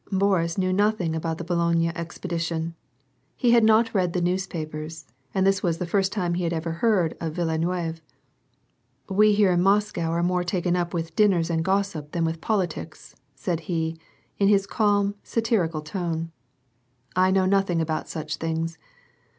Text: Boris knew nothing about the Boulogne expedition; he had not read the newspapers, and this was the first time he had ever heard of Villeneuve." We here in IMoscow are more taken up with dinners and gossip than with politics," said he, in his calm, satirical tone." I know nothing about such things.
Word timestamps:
Boris 0.11 0.57
knew 0.57 0.73
nothing 0.73 1.15
about 1.15 1.37
the 1.37 1.43
Boulogne 1.43 1.89
expedition; 1.89 2.73
he 3.35 3.51
had 3.51 3.63
not 3.63 3.93
read 3.93 4.13
the 4.13 4.19
newspapers, 4.19 5.05
and 5.31 5.45
this 5.45 5.61
was 5.61 5.77
the 5.77 5.85
first 5.85 6.11
time 6.11 6.33
he 6.33 6.43
had 6.43 6.51
ever 6.53 6.71
heard 6.71 7.15
of 7.21 7.33
Villeneuve." 7.35 8.01
We 9.19 9.33
here 9.33 9.51
in 9.51 9.59
IMoscow 9.61 10.09
are 10.09 10.23
more 10.23 10.43
taken 10.43 10.75
up 10.75 10.91
with 10.91 11.15
dinners 11.15 11.51
and 11.51 11.63
gossip 11.63 12.13
than 12.13 12.25
with 12.25 12.41
politics," 12.41 13.15
said 13.35 13.59
he, 13.69 13.95
in 14.39 14.47
his 14.47 14.65
calm, 14.65 15.13
satirical 15.21 15.81
tone." 15.83 16.31
I 17.15 17.29
know 17.29 17.45
nothing 17.45 17.79
about 17.79 18.09
such 18.09 18.37
things. 18.37 18.79